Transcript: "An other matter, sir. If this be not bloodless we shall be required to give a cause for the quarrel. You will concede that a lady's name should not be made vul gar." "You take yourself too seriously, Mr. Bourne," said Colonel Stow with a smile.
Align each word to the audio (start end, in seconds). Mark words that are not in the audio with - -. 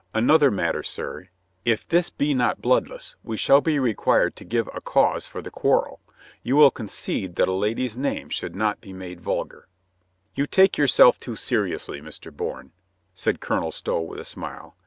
"An 0.15 0.31
other 0.31 0.49
matter, 0.49 0.81
sir. 0.81 1.29
If 1.63 1.87
this 1.87 2.09
be 2.09 2.33
not 2.33 2.59
bloodless 2.59 3.15
we 3.23 3.37
shall 3.37 3.61
be 3.61 3.77
required 3.77 4.35
to 4.37 4.43
give 4.43 4.67
a 4.73 4.81
cause 4.81 5.27
for 5.27 5.43
the 5.43 5.51
quarrel. 5.51 5.99
You 6.41 6.55
will 6.55 6.71
concede 6.71 7.35
that 7.35 7.47
a 7.47 7.51
lady's 7.51 7.95
name 7.95 8.29
should 8.29 8.55
not 8.55 8.81
be 8.81 8.93
made 8.93 9.21
vul 9.21 9.43
gar." 9.43 9.67
"You 10.33 10.47
take 10.47 10.75
yourself 10.75 11.19
too 11.19 11.35
seriously, 11.35 12.01
Mr. 12.01 12.35
Bourne," 12.35 12.71
said 13.13 13.41
Colonel 13.41 13.71
Stow 13.71 14.01
with 14.01 14.19
a 14.19 14.25
smile. 14.25 14.75